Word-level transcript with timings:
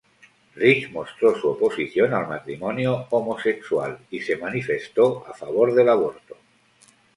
Ridge 0.55 0.89
mostró 0.91 1.37
su 1.39 1.47
oposición 1.49 2.11
al 2.15 2.27
matrimonio 2.27 3.05
homosexual, 3.11 3.99
y 4.09 4.19
se 4.19 4.35
manifestó 4.35 5.23
a 5.27 5.33
favor 5.35 5.75
del 5.75 5.89
aborto. 5.89 6.37